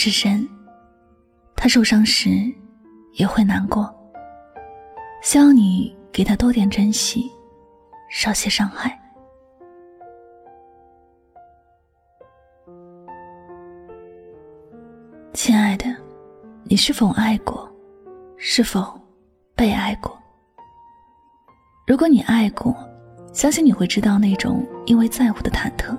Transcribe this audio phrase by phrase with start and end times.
[0.00, 0.48] 是神，
[1.56, 2.30] 他受伤时
[3.14, 3.92] 也会难过。
[5.24, 7.28] 希望你给他多点珍惜，
[8.08, 8.96] 少些伤害。
[15.32, 15.84] 亲爱的，
[16.62, 17.68] 你是否爱过？
[18.36, 18.96] 是否
[19.56, 20.16] 被爱过？
[21.88, 22.72] 如果你爱过，
[23.32, 25.98] 相信你会知道那种因为在乎的忐忑。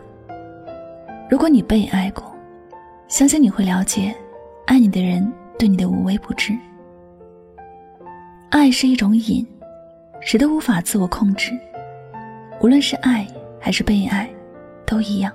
[1.29, 2.28] 如果你被爱过，
[3.09, 4.15] 相信你会了解，
[4.67, 6.55] 爱你的人对你的无微不至。
[8.51, 9.45] 爱是一种瘾，
[10.21, 11.51] 谁都无法自我控制。
[12.61, 13.25] 无论是爱
[13.59, 14.29] 还是被爱，
[14.85, 15.33] 都一样。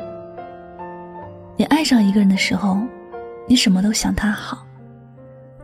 [1.57, 2.79] 你爱上一个人的时候，
[3.49, 4.65] 你什么都想他好，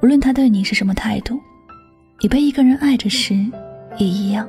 [0.03, 1.37] 无论他对你是什么态度；
[2.21, 3.37] 你被一个人爱着时，
[3.99, 4.49] 也一样。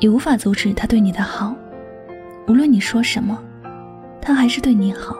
[0.00, 1.54] 你无法阻止他对你的好，
[2.48, 3.40] 无论你说什么，
[4.20, 5.16] 他还是对你好。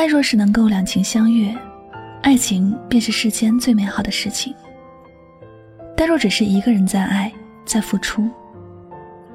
[0.00, 1.54] 爱若是能够两情相悦，
[2.22, 4.54] 爱情便是世间最美好的事情。
[5.94, 7.30] 但若只是一个人在爱，
[7.66, 8.26] 在付出，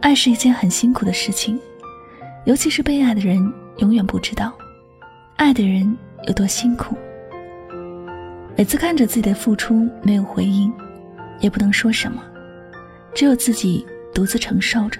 [0.01, 1.59] 爱是一件很辛苦的事情，
[2.45, 3.37] 尤其是被爱的人
[3.77, 4.51] 永远不知道，
[5.35, 6.95] 爱的人有多辛苦。
[8.57, 10.73] 每次看着自己的付出没有回应，
[11.41, 12.23] 也不能说什么，
[13.13, 14.99] 只有自己独自承受着。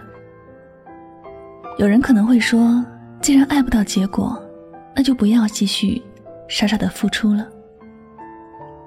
[1.80, 2.86] 有人可能会说，
[3.20, 4.40] 既然爱不到结果。
[4.95, 6.01] 那就不要继续
[6.47, 7.47] 傻傻的付出了。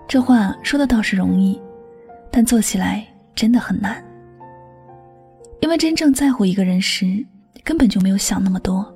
[0.09, 1.61] 这话说的倒是容易，
[2.31, 4.03] 但做起来真的很难。
[5.61, 7.25] 因为真正在乎一个人时，
[7.63, 8.91] 根本就没有想那么多，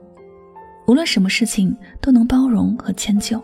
[0.86, 3.42] 无论什么事情都能包容和迁就。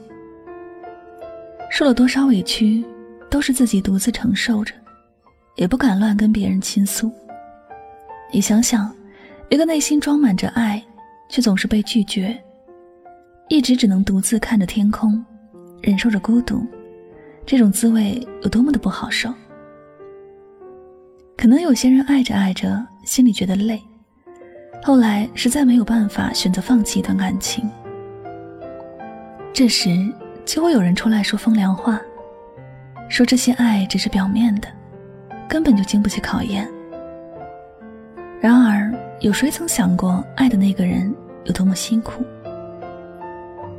[1.70, 2.82] 受了多少委屈，
[3.28, 4.72] 都是自己独自承受着，
[5.56, 7.12] 也不敢乱跟别人倾诉。
[8.32, 8.90] 你想想，
[9.50, 10.82] 一个内心装满着爱，
[11.28, 12.34] 却总是被拒绝。
[13.48, 15.24] 一直只能独自看着天空，
[15.80, 16.66] 忍受着孤独，
[17.46, 19.32] 这种滋味有多么的不好受。
[21.34, 23.82] 可能有些人爱着爱着，心里觉得累，
[24.82, 27.68] 后来实在没有办法，选择放弃一段感情。
[29.50, 29.88] 这时
[30.44, 31.98] 就会有人出来说风凉话，
[33.08, 34.68] 说这些爱只是表面的，
[35.48, 36.68] 根本就经不起考验。
[38.40, 41.12] 然而，有谁曾想过爱的那个人
[41.44, 42.22] 有多么辛苦？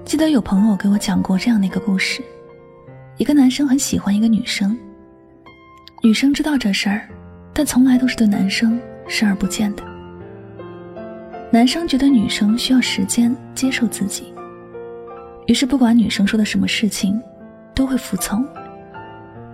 [0.10, 2.24] 记得有朋友给我讲过这样的一个故事：
[3.18, 4.76] 一个男生很喜欢一个女生，
[6.02, 7.08] 女生知道这事儿，
[7.54, 9.84] 但从来都是对男生视而不见的。
[11.52, 14.34] 男生觉得女生需要时间接受自己，
[15.46, 17.22] 于是不管女生说的什么事情，
[17.76, 18.44] 都会服从，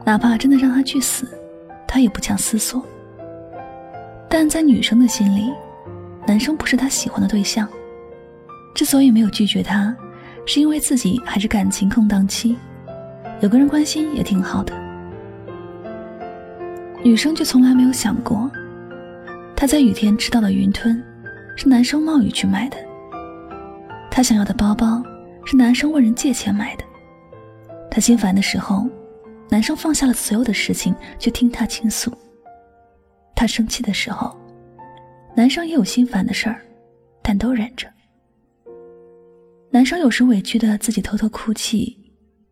[0.05, 1.27] 哪怕真的让他去死，
[1.85, 2.81] 他也不假思索。
[4.29, 5.51] 但在女生的心里，
[6.25, 7.67] 男生不是她喜欢的对象，
[8.73, 9.93] 之所以没有拒绝他。
[10.45, 12.55] 是因为自己还是感情空档期，
[13.41, 14.73] 有个人关心也挺好的。
[17.03, 18.49] 女生却从来没有想过，
[19.55, 21.03] 她在雨天吃到的云吞，
[21.55, 22.77] 是男生冒雨去买的；
[24.09, 25.03] 她想要的包包，
[25.45, 26.83] 是男生问人借钱买的；
[27.91, 28.87] 她心烦的时候，
[29.49, 32.11] 男生放下了所有的事情去听她倾诉；
[33.35, 34.35] 她生气的时候，
[35.35, 36.61] 男生也有心烦的事儿，
[37.21, 37.87] 但都忍着。
[39.71, 41.97] 男生有时委屈的自己偷偷哭泣，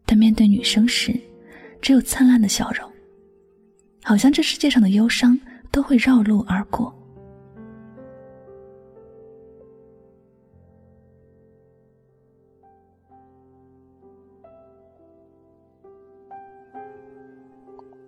[0.06, 1.18] 但面对女生时，
[1.82, 2.90] 只有灿烂的笑容，
[4.04, 5.40] 好像这世界上的忧伤
[5.72, 6.94] 都会绕路而过。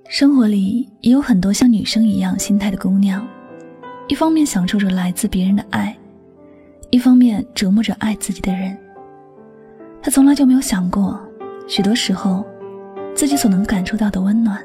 [0.09, 3.25] 生活里也有很多像女生一样心态的姑娘，
[4.07, 5.97] 一方面享受着来自别人的爱，
[6.89, 8.77] 一方面折磨着爱自己的人。
[10.05, 11.19] 他从来就没有想过，
[11.67, 12.45] 许多时候，
[13.15, 14.63] 自己所能感受到的温暖，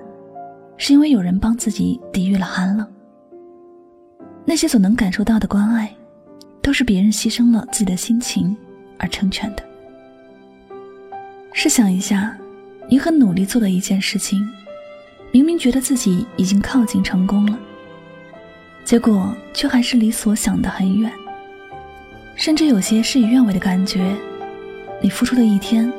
[0.76, 2.86] 是因为有人帮自己抵御了寒冷。
[4.44, 5.90] 那些所能感受到的关爱，
[6.60, 8.54] 都是别人牺牲了自己的心情
[8.98, 9.62] 而成全的。
[11.54, 12.36] 试想一下，
[12.86, 14.46] 你很努力做的一件事情，
[15.32, 17.58] 明明觉得自己已经靠近成功了，
[18.84, 21.10] 结果却还是离所想的很远，
[22.36, 24.14] 甚至有些事与愿违的感觉。
[25.00, 25.92] 你付出的一天，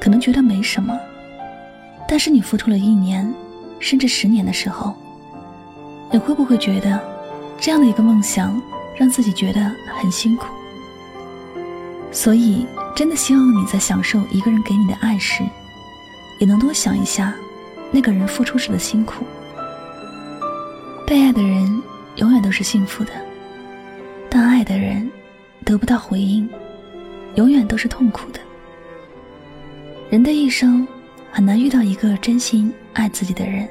[0.00, 0.98] 可能觉得没什么，
[2.08, 3.32] 但是你付出了一年，
[3.78, 4.94] 甚至十年的时候，
[6.10, 7.00] 你会不会觉得？
[7.60, 8.62] 这样的一个梦想，
[8.96, 9.60] 让自己觉得
[10.00, 10.46] 很辛苦，
[12.12, 12.64] 所以
[12.94, 15.42] 真的希望你在享受一个人给你的爱时，
[16.38, 17.34] 也能多想一下
[17.90, 19.24] 那个人付出时的辛苦。
[21.04, 21.82] 被爱的人
[22.16, 23.10] 永远都是幸福的，
[24.30, 25.10] 但爱的人
[25.64, 26.48] 得不到回应，
[27.34, 28.38] 永远都是痛苦的。
[30.10, 30.88] 人的一生
[31.30, 33.68] 很难遇到一个真心爱自己的人，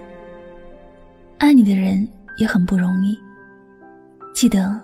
[1.40, 2.08] 爱你的人
[2.38, 3.18] 也很不容易。
[4.36, 4.80] 记得，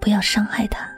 [0.00, 0.93] 不要伤害他。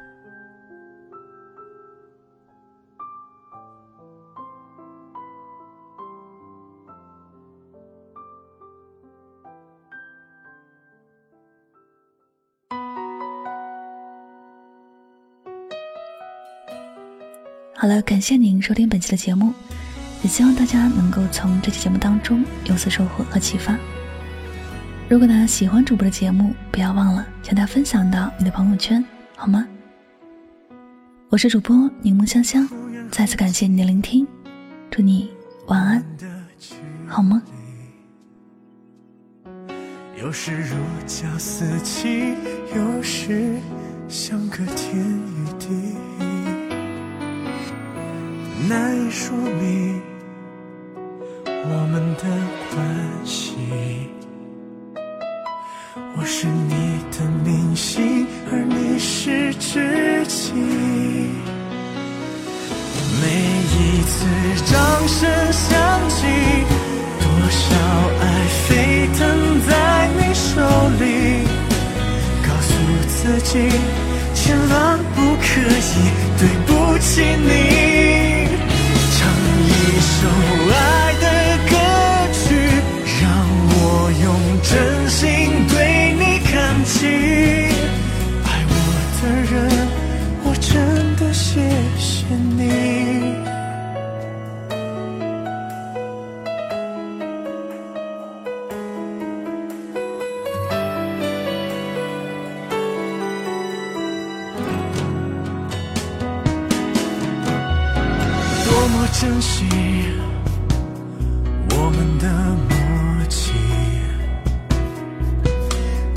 [17.86, 19.52] 好了，感谢您收听本期的节目，
[20.20, 23.78] 也希望大家能够从这期节目当中有所收获和启发。
[25.08, 29.04] 如果呢喜欢主播的节目，不要忘了将它分享到你的朋友圈，
[29.36, 29.64] 好吗？
[31.28, 32.68] 我是主播柠檬香香，
[33.12, 34.26] 再次感谢你的聆听，
[34.90, 35.30] 祝你
[35.68, 36.04] 晚安，
[37.06, 37.40] 好吗？
[40.20, 40.74] 有时如
[41.06, 42.34] 胶似漆，
[42.74, 43.54] 有时
[44.08, 45.95] 相隔天与地，
[48.68, 50.02] 难以说明
[51.46, 52.22] 我们的
[52.74, 52.76] 关
[53.24, 53.54] 系。
[56.16, 60.52] 我是你的明星，而你是知己。
[63.22, 63.26] 每
[63.72, 64.26] 一次
[64.64, 64.74] 掌
[65.06, 66.26] 声响起，
[67.22, 67.64] 多少
[68.20, 68.24] 爱
[68.66, 69.20] 沸腾
[69.68, 69.70] 在
[70.16, 70.50] 你手
[70.98, 71.04] 里。
[72.42, 72.72] 告诉
[73.06, 73.70] 自己，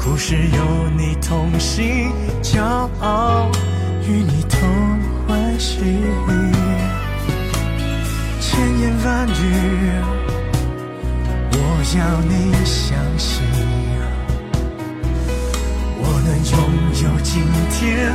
[0.10, 2.12] 不是有你同行，
[2.42, 2.64] 骄
[3.00, 3.48] 傲
[4.08, 4.60] 与你同
[5.28, 5.78] 欢喜。
[8.42, 9.32] 千言万语，
[11.54, 11.58] 我
[11.96, 13.44] 要你相信。
[16.02, 16.58] 我能拥
[17.04, 18.12] 有今天，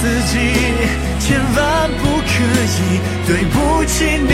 [0.00, 0.34] 自己，
[1.18, 2.32] 千万不可
[2.78, 2.78] 以
[3.26, 4.32] 对不起你。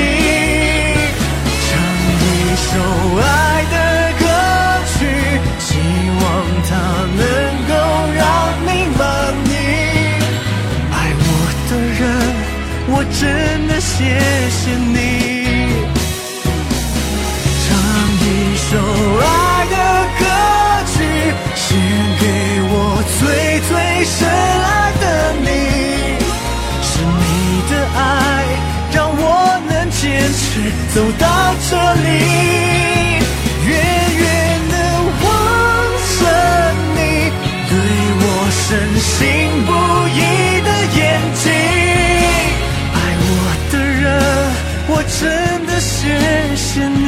[1.67, 1.69] 唱
[2.23, 2.25] 一
[2.63, 2.71] 首
[3.19, 3.27] 爱
[3.73, 3.77] 的
[4.21, 4.25] 歌
[4.93, 4.97] 曲，
[5.59, 5.69] 希
[6.21, 6.25] 望
[6.69, 6.71] 它
[7.19, 7.21] 能
[7.67, 7.73] 够
[8.15, 8.23] 让
[8.65, 9.03] 你满
[9.51, 9.53] 意。
[10.93, 11.29] 爱我
[11.69, 12.01] 的人，
[12.87, 13.21] 我真
[13.67, 13.97] 的谢
[14.49, 14.61] 谢
[14.95, 15.36] 你。
[30.95, 31.27] 走到
[31.69, 32.09] 这里，
[33.67, 33.71] 远
[34.19, 34.25] 远
[34.71, 34.75] 的
[35.23, 35.27] 望
[36.17, 36.21] 着
[36.95, 36.99] 你
[37.69, 37.73] 对
[38.23, 38.65] 我深
[39.01, 39.15] 信
[39.67, 39.71] 不
[40.09, 40.19] 疑
[40.63, 41.01] 的眼
[41.35, 41.45] 睛，
[42.95, 43.31] 爱我
[43.73, 44.05] 的人，
[44.89, 45.21] 我真
[45.67, 45.95] 的谢
[46.57, 46.99] 谢你，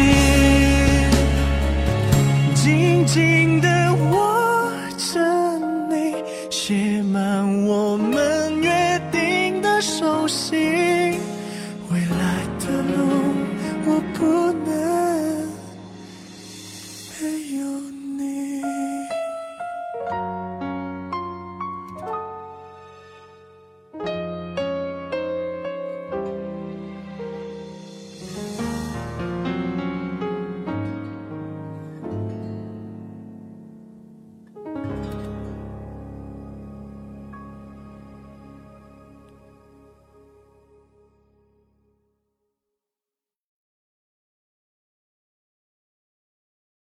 [2.55, 2.63] 静
[3.07, 3.17] 静
[3.61, 4.13] 的握
[4.97, 5.11] 着
[5.89, 5.93] 你。
[6.51, 7.17] 写满
[7.65, 10.58] 我们约定的手心。